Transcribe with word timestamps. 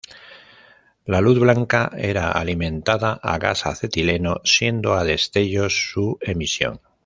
La 1.05 1.19
luz 1.21 1.37
blanca 1.37 1.91
era 1.95 2.31
alimentada 2.31 3.19
a 3.21 3.37
gas 3.37 3.67
acetileno, 3.67 4.41
siendo 4.43 4.95
a 4.95 5.03
destellos 5.03 5.91
su 5.91 6.17
emisión. 6.21 6.81